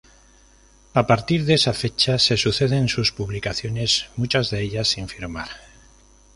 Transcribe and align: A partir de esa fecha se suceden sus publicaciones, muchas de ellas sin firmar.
A 1.01 1.05
partir 1.05 1.45
de 1.45 1.53
esa 1.53 1.73
fecha 1.73 2.17
se 2.17 2.35
suceden 2.35 2.87
sus 2.89 3.11
publicaciones, 3.11 4.07
muchas 4.17 4.49
de 4.49 4.63
ellas 4.63 4.87
sin 4.87 5.07
firmar. 5.07 5.49